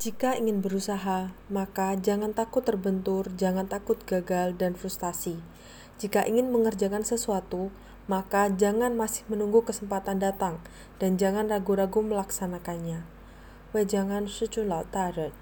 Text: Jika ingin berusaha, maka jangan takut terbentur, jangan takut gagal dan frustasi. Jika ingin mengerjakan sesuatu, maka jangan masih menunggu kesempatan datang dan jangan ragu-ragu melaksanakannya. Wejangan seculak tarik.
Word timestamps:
Jika 0.00 0.32
ingin 0.32 0.64
berusaha, 0.64 1.28
maka 1.52 1.92
jangan 1.92 2.32
takut 2.32 2.64
terbentur, 2.64 3.28
jangan 3.36 3.68
takut 3.68 4.00
gagal 4.08 4.56
dan 4.56 4.72
frustasi. 4.72 5.44
Jika 6.00 6.24
ingin 6.24 6.48
mengerjakan 6.48 7.04
sesuatu, 7.04 7.68
maka 8.08 8.48
jangan 8.48 8.96
masih 8.96 9.28
menunggu 9.28 9.60
kesempatan 9.60 10.16
datang 10.16 10.56
dan 10.96 11.20
jangan 11.20 11.52
ragu-ragu 11.52 12.00
melaksanakannya. 12.00 13.04
Wejangan 13.76 14.24
seculak 14.24 14.88
tarik. 14.88 15.36